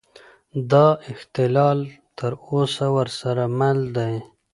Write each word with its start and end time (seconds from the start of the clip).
دا 0.71 0.87
اختلال 1.11 1.79
تر 2.17 2.31
اوسه 2.49 2.85
ورسره 2.97 3.43
مل 3.59 3.77
دی. 3.95 4.13